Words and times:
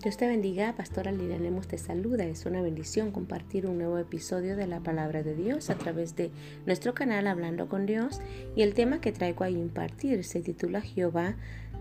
Dios 0.00 0.16
te 0.16 0.28
bendiga, 0.28 0.76
Pastora 0.76 1.10
Lilian 1.10 1.42
Lemos 1.42 1.66
te 1.66 1.76
saluda. 1.76 2.24
Es 2.24 2.46
una 2.46 2.62
bendición 2.62 3.10
compartir 3.10 3.66
un 3.66 3.78
nuevo 3.78 3.98
episodio 3.98 4.54
de 4.54 4.68
la 4.68 4.78
Palabra 4.78 5.24
de 5.24 5.34
Dios 5.34 5.70
a 5.70 5.74
través 5.74 6.14
de 6.14 6.30
nuestro 6.66 6.94
canal 6.94 7.26
Hablando 7.26 7.68
con 7.68 7.84
Dios. 7.84 8.20
Y 8.54 8.62
el 8.62 8.74
tema 8.74 9.00
que 9.00 9.10
traigo 9.10 9.42
a 9.42 9.50
impartir 9.50 10.22
se 10.22 10.40
titula 10.40 10.82
Jehová 10.82 11.34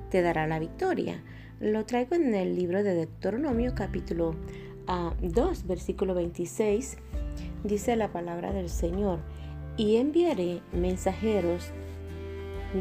te 0.10 0.24
dará 0.24 0.48
la 0.48 0.58
victoria. 0.58 1.22
Lo 1.60 1.86
traigo 1.86 2.16
en 2.16 2.34
el 2.34 2.56
libro 2.56 2.82
de 2.82 2.96
Deuteronomio 2.96 3.76
capítulo 3.76 4.32
2, 4.32 4.38
ah, 4.88 5.14
versículo 5.68 6.16
26. 6.16 6.98
Dice 7.66 7.96
la 7.98 8.12
palabra 8.12 8.52
del 8.52 8.70
Señor, 8.70 9.20
y 9.78 9.98
enviaré 9.98 10.62
mensajeros 10.74 11.70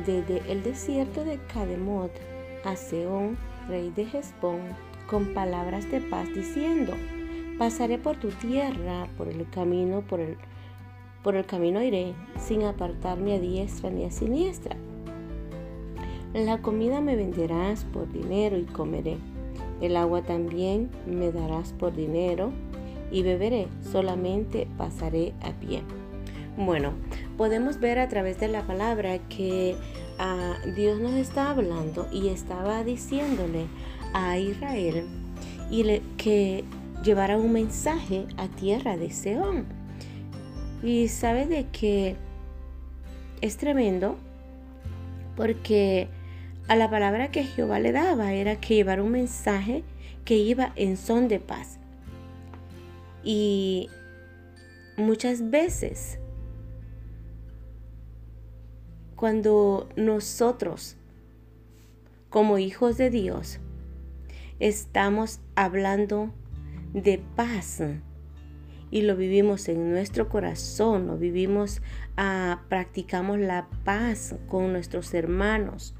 desde 0.07 0.50
el 0.50 0.62
desierto 0.62 1.27
de 1.27 1.38
Cademot 1.52 2.12
a 2.64 2.74
Seón, 2.74 3.37
rey 3.68 3.92
de 3.95 4.05
Hezbón 4.05 4.85
con 5.09 5.34
palabras 5.34 5.91
de 5.91 6.01
paz 6.01 6.28
diciendo, 6.34 6.95
pasaré 7.59 7.98
por 7.98 8.16
tu 8.16 8.28
tierra, 8.28 9.09
por 9.16 9.29
el 9.29 9.48
camino, 9.48 10.02
por 10.02 10.20
el, 10.20 10.37
por 11.23 11.37
el 11.37 11.46
camino 11.46 11.82
iré, 11.82 12.15
sin 12.38 12.65
apartarme 12.65 13.34
a 13.34 13.38
diestra 13.38 13.91
ni 13.91 14.05
a 14.05 14.10
siniestra. 14.10 14.77
La 16.34 16.59
comida 16.59 17.01
me 17.01 17.16
venderás 17.16 17.84
por 17.84 18.12
dinero 18.12 18.59
y 18.59 18.65
comeré. 18.65 19.16
El 19.80 19.96
agua 19.96 20.23
también 20.23 20.91
me 21.07 21.32
darás 21.32 21.73
por 21.73 21.95
dinero 21.95 22.51
y 23.10 23.23
beberé, 23.23 23.68
solamente 23.80 24.66
pasaré 24.77 25.32
a 25.43 25.52
pie. 25.52 25.82
Bueno, 26.57 26.93
podemos 27.37 27.79
ver 27.80 27.98
a 27.98 28.09
través 28.09 28.41
de 28.41 28.48
la 28.48 28.66
palabra 28.66 29.18
que 29.29 29.77
ah, 30.18 30.54
Dios 30.74 31.01
nos 31.01 31.12
está 31.12 31.51
hablando 31.51 32.07
y 32.10 32.29
estaba 32.29 32.82
diciéndole 32.82 33.66
a 34.16 34.38
Israel 34.38 35.04
y 35.70 36.00
que 36.16 36.64
llevara 37.04 37.36
un 37.36 37.52
mensaje 37.52 38.26
a 38.38 38.48
tierra 38.48 38.96
de 38.96 39.10
Seón. 39.10 39.66
Y 40.82 41.09
sabe 41.09 41.46
de 41.46 41.66
que 41.66 42.16
es 43.42 43.59
tremendo 43.59 44.16
porque 45.37 46.09
a 46.66 46.76
la 46.76 46.88
palabra 46.88 47.30
que 47.30 47.44
Jehová 47.44 47.78
le 47.78 47.92
daba 47.92 48.32
era 48.32 48.56
que 48.56 48.76
llevara 48.76 49.02
un 49.02 49.12
mensaje 49.12 49.84
que 50.24 50.37
iba 50.37 50.72
en 50.76 50.96
son 50.96 51.28
de 51.28 51.38
paz. 51.38 51.78
Y 53.22 53.90
muchas 54.96 55.50
veces 55.50 56.18
cuando 59.14 59.90
nosotros 59.94 60.96
como 62.30 62.56
hijos 62.56 62.96
de 62.96 63.10
Dios 63.10 63.60
estamos 64.59 65.41
hablando 65.54 66.32
de 66.93 67.21
paz 67.34 67.82
y 68.91 69.03
lo 69.03 69.16
vivimos 69.16 69.69
en 69.69 69.91
nuestro 69.91 70.28
corazón, 70.28 71.06
lo 71.06 71.19
vivimos, 71.19 71.82
ah, 72.16 72.62
practicamos 72.69 73.38
la 73.38 73.69
paz 73.84 74.37
con 74.49 74.72
nuestros 74.72 75.12
hermanos. 75.12 75.94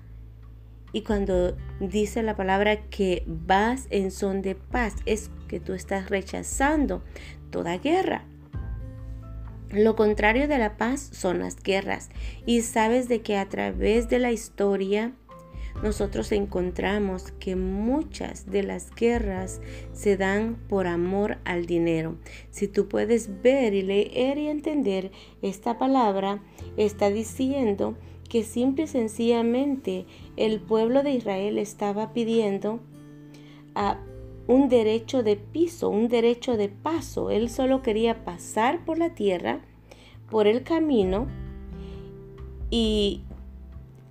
Y 0.93 1.03
cuando 1.03 1.57
dice 1.81 2.23
la 2.23 2.37
palabra 2.37 2.89
que 2.89 3.25
vas 3.27 3.87
en 3.91 4.11
son 4.11 4.41
de 4.41 4.55
paz, 4.55 4.95
es 5.05 5.31
que 5.49 5.61
tú 5.61 5.75
estás 5.75 6.09
rechazando 6.09 7.03
toda 7.51 7.77
guerra. 7.79 8.25
Lo 9.71 9.97
contrario 9.97 10.47
de 10.47 10.59
la 10.59 10.77
paz 10.77 11.01
son 11.13 11.41
las 11.41 11.63
guerras. 11.63 12.09
Y 12.47 12.63
sabes 12.63 13.09
de 13.09 13.21
que 13.21 13.37
a 13.37 13.49
través 13.49 14.09
de 14.09 14.21
la 14.21 14.31
historia, 14.31 15.13
nosotros 15.83 16.33
encontramos 16.33 17.33
que 17.33 17.57
muchas 17.57 18.51
de 18.51 18.63
las 18.63 18.95
guerras 18.95 19.61
se 19.93 20.17
dan 20.17 20.57
por 20.69 20.87
amor 20.87 21.39
al 21.45 21.67
dinero. 21.67 22.17
Si 22.51 22.69
tú 22.69 22.89
puedes 22.89 23.43
ver 23.43 23.75
y 23.75 23.83
leer 23.83 24.39
y 24.39 24.49
entender 24.49 25.11
esta 25.43 25.79
palabra, 25.79 26.43
está 26.77 27.11
diciendo 27.11 27.97
que 28.29 28.43
simple 28.43 28.85
y 28.85 28.89
sencillamente 28.89 30.07
el 30.37 30.61
pueblo 30.61 31.03
de 31.03 31.13
Israel 31.13 31.59
estaba 31.59 32.13
pidiendo 32.13 32.81
a 33.75 34.01
un 34.49 34.69
derecho 34.69 35.23
de 35.23 35.37
piso, 35.37 35.91
un 35.91 36.09
derecho 36.09 36.57
de 36.57 36.69
paso. 36.69 37.31
Él 37.31 37.51
solo 37.51 37.83
quería 37.83 38.25
pasar 38.25 38.85
por 38.85 38.99
la 38.99 39.15
tierra, 39.15 39.61
por 40.31 40.47
el 40.47 40.63
camino, 40.63 41.27
y 42.71 43.23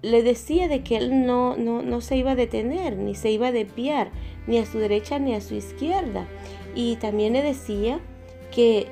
le 0.05 0.21
decía 0.21 0.67
de 0.67 0.83
que 0.83 0.97
él 0.97 1.25
no, 1.25 1.57
no, 1.57 2.01
se 2.01 2.15
iba 2.15 2.31
a 2.31 2.35
detener, 2.35 2.95
ni 2.95 3.15
se 3.15 3.31
iba 3.31 3.47
a 3.47 3.51
desviar, 3.51 4.11
ni 4.45 4.59
a 4.59 4.65
su 4.65 4.77
derecha 4.77 5.17
ni 5.17 5.33
a 5.33 5.41
su 5.41 5.55
izquierda. 5.55 6.27
Y 6.75 6.97
también 6.97 7.33
le 7.33 7.41
decía 7.41 7.99
que 8.51 8.87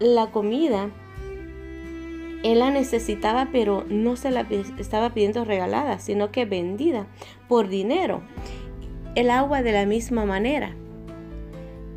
la 0.00 0.32
comida 0.32 0.90
él 2.42 2.58
la 2.58 2.70
necesitaba, 2.70 3.48
pero 3.52 3.84
no 3.88 4.16
se 4.16 4.30
la 4.30 4.44
estaba 4.78 5.10
pidiendo 5.10 5.44
regalada, 5.44 6.00
sino 6.00 6.32
que 6.32 6.44
vendida 6.44 7.06
por 7.48 7.68
dinero. 7.68 8.22
El 9.14 9.30
agua 9.30 9.62
de 9.62 9.72
la 9.72 9.86
misma 9.86 10.24
manera. 10.24 10.74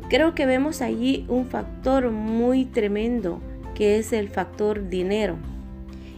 Creo 0.08 0.34
que 0.34 0.46
vemos 0.46 0.80
allí 0.80 1.24
un 1.28 1.46
factor 1.46 2.10
muy 2.10 2.64
tremendo, 2.64 3.40
que 3.74 3.98
es 3.98 4.12
el 4.12 4.28
factor 4.28 4.88
dinero. 4.88 5.36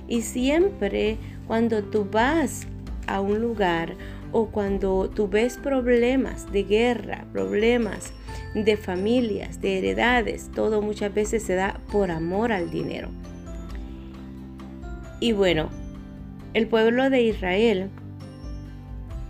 Y 0.09 0.23
siempre 0.23 1.19
cuando 1.47 1.83
tú 1.83 2.07
vas 2.11 2.67
a 3.07 3.21
un 3.21 3.41
lugar 3.41 3.95
o 4.33 4.47
cuando 4.47 5.11
tú 5.11 5.29
ves 5.29 5.59
problemas 5.59 6.51
de 6.53 6.65
guerra, 6.65 7.27
problemas 7.33 8.13
de 8.55 8.77
familias, 8.77 9.61
de 9.61 9.79
heredades, 9.79 10.51
todo 10.55 10.83
muchas 10.83 11.13
veces 11.13 11.43
se 11.43 11.55
da 11.55 11.81
por 11.91 12.11
amor 12.11 12.53
al 12.53 12.71
dinero. 12.71 13.09
Y 15.21 15.33
bueno, 15.33 15.69
el 16.55 16.67
pueblo 16.67 17.11
de 17.11 17.23
Israel 17.23 17.91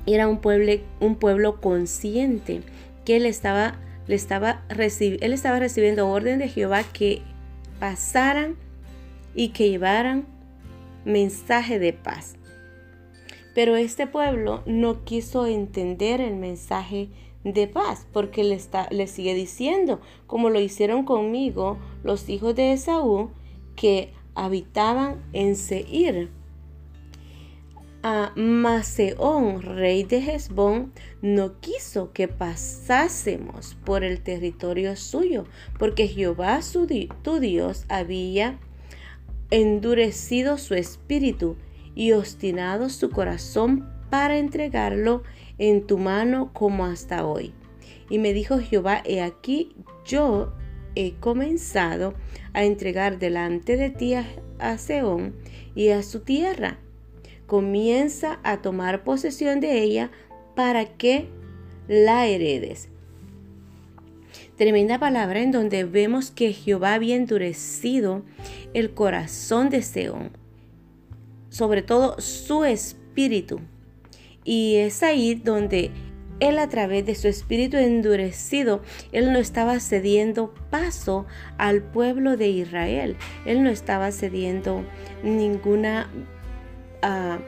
era 0.06 0.28
un 0.28 0.38
pueblo, 0.38 0.72
un 1.00 1.16
pueblo 1.16 1.60
consciente 1.60 2.62
que 3.04 3.16
estaba, 3.26 3.74
le 4.06 4.14
estaba, 4.14 4.62
él 4.68 5.32
estaba 5.32 5.58
recibiendo 5.58 6.08
orden 6.08 6.38
de 6.38 6.48
Jehová 6.48 6.82
que 6.92 7.22
pasaran 7.78 8.56
y 9.34 9.48
que 9.48 9.70
llevaran 9.70 10.26
mensaje 11.04 11.78
de 11.78 11.92
paz. 11.92 12.36
Pero 13.54 13.76
este 13.76 14.06
pueblo 14.06 14.62
no 14.66 15.04
quiso 15.04 15.46
entender 15.46 16.20
el 16.20 16.36
mensaje 16.36 17.10
de 17.44 17.66
paz 17.66 18.06
porque 18.12 18.44
le, 18.44 18.54
está, 18.54 18.88
le 18.90 19.06
sigue 19.06 19.34
diciendo, 19.34 20.00
como 20.26 20.48
lo 20.50 20.60
hicieron 20.60 21.04
conmigo 21.04 21.78
los 22.02 22.28
hijos 22.28 22.54
de 22.54 22.72
Esaú 22.72 23.30
que 23.76 24.12
habitaban 24.34 25.22
en 25.32 25.56
Seir. 25.56 26.30
A 28.04 28.32
Maseón, 28.34 29.62
rey 29.62 30.02
de 30.02 30.18
Hezbón, 30.18 30.92
no 31.20 31.60
quiso 31.60 32.12
que 32.12 32.26
pasásemos 32.26 33.76
por 33.84 34.02
el 34.02 34.20
territorio 34.22 34.96
suyo, 34.96 35.44
porque 35.78 36.08
Jehová 36.08 36.62
su, 36.62 36.88
tu 37.22 37.38
Dios 37.38 37.84
había 37.88 38.58
endurecido 39.52 40.56
su 40.56 40.74
espíritu 40.74 41.56
y 41.94 42.12
obstinado 42.12 42.88
su 42.88 43.10
corazón 43.10 43.86
para 44.08 44.38
entregarlo 44.38 45.24
en 45.58 45.86
tu 45.86 45.98
mano 45.98 46.54
como 46.54 46.86
hasta 46.86 47.26
hoy. 47.26 47.52
Y 48.08 48.18
me 48.18 48.32
dijo 48.32 48.58
Jehová, 48.58 49.02
he 49.04 49.20
aquí 49.20 49.76
yo 50.06 50.54
he 50.94 51.12
comenzado 51.20 52.14
a 52.54 52.64
entregar 52.64 53.18
delante 53.18 53.76
de 53.76 53.90
ti 53.90 54.14
a, 54.14 54.78
Seón 54.78 55.34
y 55.74 55.90
a 55.90 56.02
su 56.02 56.20
tierra. 56.20 56.78
Comienza 57.46 58.40
a 58.44 58.62
tomar 58.62 59.04
posesión 59.04 59.60
de 59.60 59.82
ella 59.82 60.10
para 60.56 60.96
que 60.96 61.28
la 61.88 62.26
heredes. 62.26 62.88
Tremenda 64.62 65.00
palabra 65.00 65.40
en 65.40 65.50
donde 65.50 65.82
vemos 65.82 66.30
que 66.30 66.52
Jehová 66.52 66.94
había 66.94 67.16
endurecido 67.16 68.22
el 68.74 68.94
corazón 68.94 69.70
de 69.70 69.82
Seón, 69.82 70.30
sobre 71.48 71.82
todo 71.82 72.20
su 72.20 72.64
espíritu. 72.64 73.58
Y 74.44 74.76
es 74.76 75.02
ahí 75.02 75.34
donde 75.34 75.90
él 76.38 76.60
a 76.60 76.68
través 76.68 77.04
de 77.04 77.16
su 77.16 77.26
espíritu 77.26 77.76
endurecido, 77.76 78.82
él 79.10 79.32
no 79.32 79.40
estaba 79.40 79.80
cediendo 79.80 80.54
paso 80.70 81.26
al 81.58 81.82
pueblo 81.82 82.36
de 82.36 82.50
Israel. 82.50 83.16
Él 83.44 83.64
no 83.64 83.68
estaba 83.68 84.12
cediendo 84.12 84.84
ninguna 85.24 86.08
ah, 87.02 87.40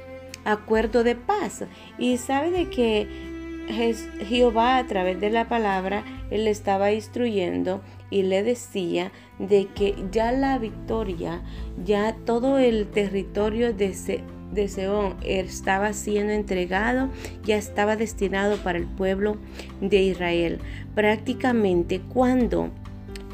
acuerdo 0.44 1.04
de 1.04 1.14
paz. 1.14 1.62
Y 1.96 2.16
sabe 2.16 2.50
de 2.50 2.68
que 2.70 3.33
Jehová 3.68 4.78
a 4.78 4.86
través 4.86 5.20
de 5.20 5.30
la 5.30 5.48
palabra, 5.48 6.04
él 6.30 6.44
le 6.44 6.50
estaba 6.50 6.92
instruyendo 6.92 7.82
y 8.10 8.22
le 8.22 8.42
decía 8.42 9.12
de 9.38 9.66
que 9.66 9.94
ya 10.10 10.32
la 10.32 10.58
victoria, 10.58 11.42
ya 11.84 12.14
todo 12.24 12.58
el 12.58 12.86
territorio 12.88 13.72
de, 13.72 14.22
de 14.52 14.68
Seón 14.68 15.16
estaba 15.24 15.92
siendo 15.92 16.32
entregado, 16.32 17.08
ya 17.44 17.56
estaba 17.56 17.96
destinado 17.96 18.56
para 18.58 18.78
el 18.78 18.86
pueblo 18.86 19.36
de 19.80 20.02
Israel. 20.02 20.58
Prácticamente 20.94 22.00
cuando 22.00 22.70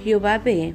Jehová 0.02 0.38
ve 0.38 0.74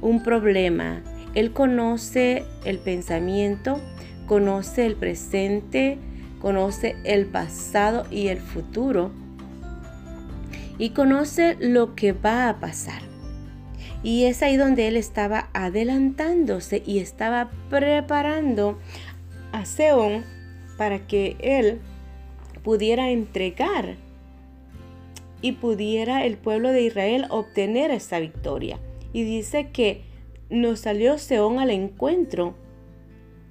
un 0.00 0.22
problema, 0.22 1.02
Él 1.34 1.52
conoce 1.52 2.44
el 2.64 2.78
pensamiento, 2.78 3.80
conoce 4.26 4.86
el 4.86 4.96
presente, 4.96 5.98
conoce 6.40 6.96
el 7.04 7.26
pasado 7.26 8.06
y 8.10 8.28
el 8.28 8.38
futuro 8.38 9.10
y 10.78 10.90
conoce 10.90 11.56
lo 11.60 11.94
que 11.94 12.12
va 12.12 12.48
a 12.48 12.58
pasar. 12.58 13.02
Y 14.02 14.24
es 14.24 14.42
ahí 14.42 14.56
donde 14.56 14.88
él 14.88 14.96
estaba 14.96 15.50
adelantándose 15.52 16.82
y 16.86 17.00
estaba 17.00 17.50
preparando 17.68 18.78
a 19.52 19.66
Seón 19.66 20.24
para 20.78 21.06
que 21.06 21.36
él 21.40 21.80
pudiera 22.62 23.10
entregar 23.10 23.96
y 25.42 25.52
pudiera 25.52 26.24
el 26.24 26.38
pueblo 26.38 26.70
de 26.70 26.82
Israel 26.82 27.26
obtener 27.28 27.90
esta 27.90 28.18
victoria. 28.18 28.78
Y 29.12 29.24
dice 29.24 29.70
que 29.70 30.02
nos 30.48 30.80
salió 30.80 31.18
Seón 31.18 31.58
al 31.58 31.70
encuentro, 31.70 32.54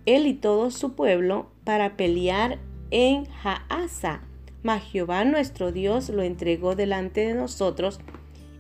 él 0.06 0.26
y 0.26 0.34
todo 0.34 0.72
su 0.72 0.96
pueblo, 0.96 1.52
para 1.64 1.96
pelear 1.96 2.58
en 2.92 3.26
Jaasa. 3.26 4.22
Mas 4.62 4.84
Jehová 4.84 5.24
nuestro 5.26 5.72
Dios 5.72 6.10
lo 6.10 6.22
entregó 6.22 6.76
delante 6.76 7.22
de 7.22 7.34
nosotros 7.34 8.00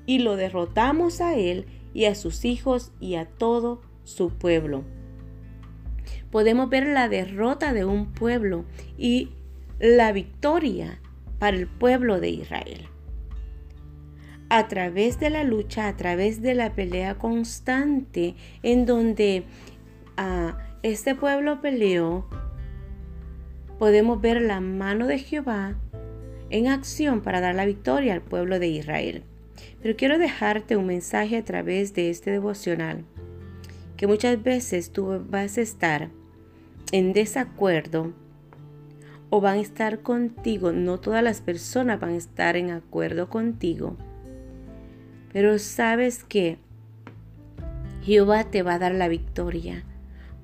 y 0.05 0.19
lo 0.19 0.35
derrotamos 0.37 1.21
a 1.21 1.35
él 1.35 1.65
y 1.93 2.05
a 2.05 2.15
sus 2.15 2.45
hijos 2.45 2.91
y 2.99 3.15
a 3.15 3.25
todo 3.25 3.81
su 4.03 4.29
pueblo. 4.29 4.83
Podemos 6.31 6.69
ver 6.69 6.87
la 6.87 7.09
derrota 7.09 7.73
de 7.73 7.85
un 7.85 8.13
pueblo 8.13 8.65
y 8.97 9.29
la 9.79 10.11
victoria 10.11 10.99
para 11.39 11.57
el 11.57 11.67
pueblo 11.67 12.19
de 12.19 12.29
Israel. 12.29 12.87
A 14.49 14.67
través 14.67 15.19
de 15.19 15.29
la 15.29 15.43
lucha, 15.43 15.87
a 15.87 15.95
través 15.95 16.41
de 16.41 16.55
la 16.55 16.73
pelea 16.73 17.15
constante 17.15 18.35
en 18.63 18.85
donde 18.85 19.43
ah, 20.17 20.57
este 20.81 21.13
pueblo 21.13 21.61
peleó, 21.61 22.25
podemos 23.79 24.19
ver 24.21 24.41
la 24.41 24.59
mano 24.59 25.07
de 25.07 25.17
Jehová 25.17 25.75
en 26.49 26.67
acción 26.67 27.21
para 27.21 27.39
dar 27.39 27.55
la 27.55 27.65
victoria 27.65 28.13
al 28.13 28.21
pueblo 28.21 28.59
de 28.59 28.67
Israel. 28.67 29.23
Pero 29.81 29.95
quiero 29.95 30.17
dejarte 30.17 30.75
un 30.75 30.85
mensaje 30.85 31.37
a 31.37 31.45
través 31.45 31.93
de 31.93 32.09
este 32.09 32.29
devocional, 32.29 33.05
que 33.95 34.05
muchas 34.05 34.41
veces 34.43 34.91
tú 34.91 35.25
vas 35.29 35.57
a 35.57 35.61
estar 35.61 36.09
en 36.91 37.13
desacuerdo 37.13 38.13
o 39.29 39.41
van 39.41 39.59
a 39.59 39.61
estar 39.61 39.99
contigo, 39.99 40.71
no 40.71 40.99
todas 40.99 41.23
las 41.23 41.39
personas 41.39 41.99
van 41.99 42.11
a 42.11 42.17
estar 42.17 42.57
en 42.57 42.71
acuerdo 42.71 43.29
contigo, 43.29 43.95
pero 45.31 45.59
sabes 45.59 46.23
que 46.23 46.57
Jehová 48.03 48.45
te 48.45 48.63
va 48.63 48.73
a 48.73 48.79
dar 48.79 48.95
la 48.95 49.07
victoria. 49.07 49.83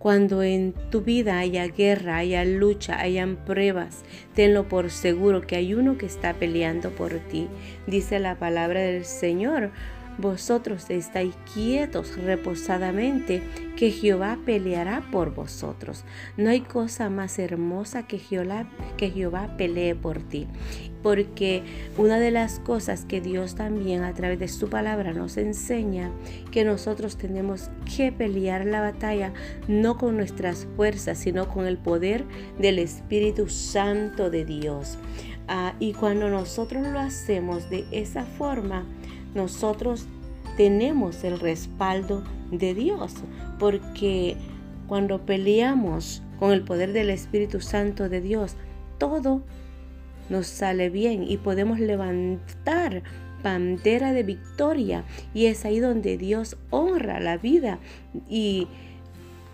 Cuando 0.05 0.43
en 0.43 0.75
tu 0.91 1.01
vida 1.01 1.39
haya 1.39 1.65
guerra, 1.65 2.17
haya 2.17 2.45
lucha, 2.45 2.99
hayan 2.99 3.37
pruebas, 3.37 4.03
tenlo 4.35 4.67
por 4.67 4.91
seguro 4.91 5.41
que 5.41 5.55
hay 5.55 5.73
uno 5.73 5.97
que 5.97 6.05
está 6.05 6.35
peleando 6.35 6.91
por 6.91 7.13
ti. 7.13 7.47
Dice 7.87 8.19
la 8.19 8.35
palabra 8.35 8.81
del 8.81 9.03
Señor. 9.03 9.71
Vosotros 10.17 10.89
estáis 10.89 11.35
quietos 11.53 12.17
reposadamente, 12.17 13.43
que 13.75 13.91
Jehová 13.91 14.37
peleará 14.45 15.03
por 15.11 15.33
vosotros. 15.33 16.03
No 16.37 16.49
hay 16.49 16.61
cosa 16.61 17.09
más 17.09 17.37
hermosa 17.39 18.07
que 18.07 18.17
Jehová, 18.17 18.69
que 18.97 19.09
Jehová 19.09 19.55
pelee 19.57 19.95
por 19.95 20.21
ti 20.21 20.47
porque 21.05 21.61
una 21.99 22.17
de 22.17 22.31
las 22.31 22.57
cosas 22.57 23.05
que 23.05 23.21
Dios 23.21 23.53
también 23.53 24.01
a 24.01 24.15
través 24.15 24.39
de 24.39 24.47
su 24.47 24.71
palabra 24.71 25.13
nos 25.13 25.37
enseña, 25.37 26.09
que 26.49 26.65
nosotros 26.65 27.15
tenemos 27.15 27.69
que 27.95 28.11
pelear 28.11 28.65
la 28.65 28.81
batalla 28.81 29.31
no 29.67 29.99
con 29.99 30.17
nuestras 30.17 30.67
fuerzas, 30.75 31.19
sino 31.19 31.47
con 31.47 31.67
el 31.67 31.77
poder 31.77 32.25
del 32.57 32.79
Espíritu 32.79 33.49
Santo 33.49 34.31
de 34.31 34.45
Dios. 34.45 34.97
Ah, 35.47 35.75
y 35.79 35.93
cuando 35.93 36.27
nosotros 36.27 36.87
lo 36.87 36.97
hacemos 36.97 37.69
de 37.69 37.85
esa 37.91 38.23
forma, 38.23 38.87
nosotros 39.35 40.07
tenemos 40.57 41.23
el 41.23 41.39
respaldo 41.39 42.23
de 42.51 42.73
Dios, 42.73 43.13
porque 43.59 44.37
cuando 44.87 45.25
peleamos 45.25 46.21
con 46.39 46.51
el 46.51 46.63
poder 46.63 46.93
del 46.93 47.09
Espíritu 47.09 47.61
Santo 47.61 48.09
de 48.09 48.21
Dios, 48.21 48.55
todo 48.97 49.43
nos 50.29 50.47
sale 50.47 50.89
bien 50.89 51.23
y 51.27 51.37
podemos 51.37 51.79
levantar 51.79 53.03
bandera 53.43 54.11
de 54.11 54.23
victoria 54.23 55.03
y 55.33 55.45
es 55.45 55.65
ahí 55.65 55.79
donde 55.79 56.17
Dios 56.17 56.57
honra 56.71 57.19
la 57.19 57.37
vida 57.37 57.77
y, 58.27 58.67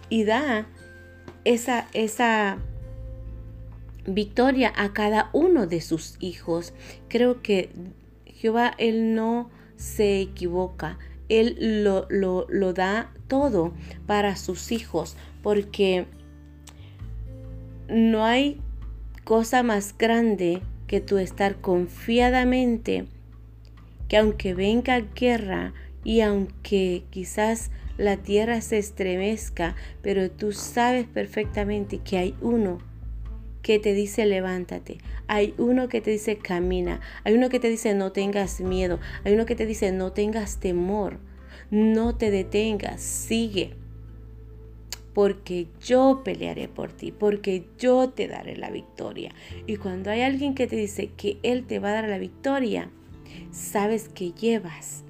y 0.09 0.23
da 0.23 0.65
esa, 1.43 1.87
esa 1.93 2.57
victoria 4.05 4.71
a 4.75 4.93
cada 4.93 5.29
uno 5.33 5.67
de 5.67 5.81
sus 5.81 6.15
hijos. 6.19 6.73
Creo 7.09 7.41
que 7.41 7.69
Jehová, 8.25 8.73
Él 8.77 9.13
no 9.13 9.49
se 9.81 10.21
equivoca, 10.21 10.99
Él 11.27 11.83
lo, 11.83 12.05
lo, 12.09 12.45
lo 12.49 12.73
da 12.73 13.11
todo 13.27 13.73
para 14.05 14.35
sus 14.35 14.71
hijos 14.71 15.17
porque 15.41 16.05
no 17.89 18.23
hay 18.23 18.61
cosa 19.23 19.63
más 19.63 19.97
grande 19.97 20.61
que 20.85 21.01
tú 21.01 21.17
estar 21.17 21.55
confiadamente 21.61 23.07
que 24.07 24.17
aunque 24.17 24.53
venga 24.53 24.99
guerra 24.99 25.73
y 26.03 26.21
aunque 26.21 27.03
quizás 27.09 27.71
la 27.97 28.17
tierra 28.17 28.61
se 28.61 28.77
estremezca, 28.77 29.75
pero 30.01 30.29
tú 30.29 30.51
sabes 30.51 31.07
perfectamente 31.07 31.99
que 31.99 32.17
hay 32.17 32.35
uno 32.41 32.79
que 33.61 33.79
te 33.79 33.93
dice 33.93 34.25
levántate, 34.25 34.97
hay 35.27 35.53
uno 35.57 35.87
que 35.87 36.01
te 36.01 36.11
dice 36.11 36.37
camina, 36.37 36.99
hay 37.23 37.35
uno 37.35 37.49
que 37.49 37.59
te 37.59 37.69
dice 37.69 37.93
no 37.93 38.11
tengas 38.11 38.59
miedo, 38.61 38.99
hay 39.23 39.33
uno 39.33 39.45
que 39.45 39.55
te 39.55 39.65
dice 39.65 39.91
no 39.91 40.11
tengas 40.11 40.59
temor, 40.59 41.19
no 41.69 42.15
te 42.15 42.31
detengas, 42.31 43.01
sigue. 43.01 43.75
Porque 45.13 45.67
yo 45.81 46.21
pelearé 46.23 46.69
por 46.69 46.93
ti, 46.93 47.11
porque 47.11 47.67
yo 47.77 48.09
te 48.09 48.29
daré 48.29 48.55
la 48.55 48.71
victoria. 48.71 49.31
Y 49.67 49.75
cuando 49.75 50.09
hay 50.09 50.21
alguien 50.21 50.55
que 50.55 50.67
te 50.67 50.77
dice 50.77 51.09
que 51.17 51.37
Él 51.43 51.65
te 51.65 51.79
va 51.79 51.89
a 51.89 51.95
dar 51.95 52.07
la 52.07 52.17
victoria, 52.17 52.89
sabes 53.51 54.07
que 54.07 54.31
llevas 54.31 55.03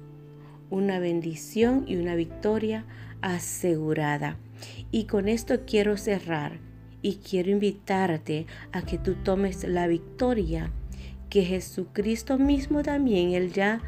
una 0.70 0.98
bendición 0.98 1.84
y 1.86 1.96
una 1.96 2.16
victoria 2.16 2.84
asegurada. 3.20 4.38
Y 4.90 5.04
con 5.04 5.28
esto 5.28 5.60
quiero 5.66 5.96
cerrar 5.96 6.58
y 7.02 7.16
quiero 7.16 7.50
invitarte 7.50 8.46
a 8.72 8.82
que 8.82 8.96
tú 8.96 9.14
tomes 9.14 9.64
la 9.64 9.88
victoria 9.88 10.70
que 11.28 11.42
Jesucristo 11.42 12.38
mismo 12.38 12.82
también, 12.82 13.32
Él 13.32 13.52
ya 13.52 13.80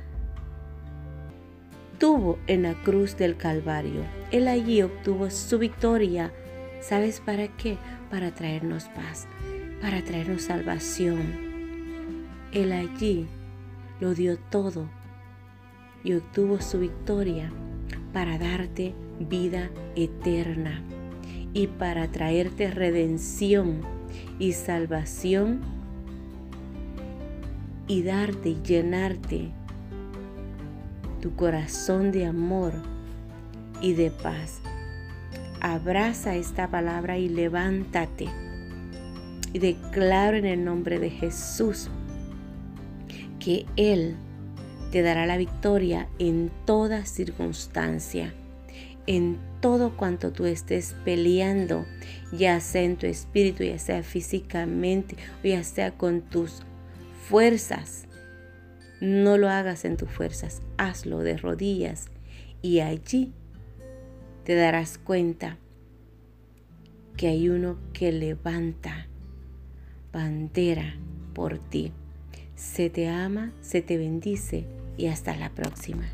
tuvo 1.99 2.39
en 2.47 2.63
la 2.63 2.75
cruz 2.83 3.17
del 3.17 3.37
Calvario. 3.37 4.03
Él 4.33 4.49
allí 4.49 4.83
obtuvo 4.83 5.31
su 5.31 5.59
victoria. 5.59 6.33
¿Sabes 6.81 7.21
para 7.21 7.49
qué? 7.49 7.77
Para 8.11 8.35
traernos 8.35 8.85
paz, 8.85 9.27
para 9.81 10.03
traernos 10.03 10.43
salvación. 10.43 12.25
Él 12.53 12.73
allí 12.73 13.27
lo 14.01 14.15
dio 14.15 14.39
todo 14.39 14.89
y 16.03 16.15
obtuvo 16.15 16.61
su 16.61 16.81
victoria 16.81 17.53
para 18.13 18.39
darte 18.39 18.95
vida 19.21 19.71
eterna 19.97 20.83
y 21.55 21.69
para 21.69 22.09
traerte 22.09 22.71
redención 22.71 23.81
y 24.39 24.53
salvación 24.53 25.61
y 27.87 28.03
darte 28.03 28.51
y 28.51 28.63
llenarte 28.63 29.51
tu 31.21 31.35
corazón 31.37 32.13
de 32.13 32.27
amor 32.27 32.75
y 33.81 33.95
de 33.95 34.11
paz. 34.11 34.61
Abraza 35.61 36.35
esta 36.35 36.69
palabra 36.69 37.17
y 37.17 37.29
levántate. 37.29 38.27
Y 39.53 39.59
declaro 39.61 40.37
en 40.37 40.45
el 40.45 40.65
nombre 40.65 40.99
de 40.99 41.11
Jesús 41.11 41.89
que 43.39 43.65
Él 43.77 44.17
te 44.91 45.03
dará 45.03 45.27
la 45.27 45.37
victoria 45.37 46.09
en 46.19 46.51
toda 46.67 47.07
circunstancia, 47.07 48.35
en 49.07 49.39
todo 49.65 49.97
cuanto 49.97 50.31
tú 50.31 50.45
estés 50.45 50.95
peleando, 51.07 51.87
ya 52.33 52.61
sea 52.61 52.83
en 52.83 52.99
tu 52.99 53.07
espíritu, 53.07 53.65
ya 53.65 53.79
sea 53.79 54.03
físicamente, 54.03 55.17
o 55.43 55.49
ya 55.49 55.65
sea 55.65 55.93
con 55.93 56.21
tus 56.21 56.61
fuerzas. 57.27 58.05
No 59.01 59.39
lo 59.39 59.49
hagas 59.49 59.87
en 59.87 59.97
tus 59.97 60.11
fuerzas, 60.11 60.61
hazlo 60.77 61.21
de 61.21 61.39
rodillas 61.39 62.09
y 62.61 62.81
allí 62.81 63.33
te 64.45 64.55
darás 64.55 64.99
cuenta 64.99 65.57
que 67.17 67.29
hay 67.29 67.49
uno 67.49 67.79
que 67.95 68.13
levanta 68.13 69.07
bandera 70.13 70.95
por 71.33 71.57
ti. 71.57 71.91
Se 72.55 72.91
te 72.91 73.09
ama, 73.09 73.51
se 73.63 73.81
te 73.81 73.97
bendice 73.97 74.67
y 74.99 75.07
hasta 75.07 75.35
la 75.35 75.49
próxima. 75.49 76.05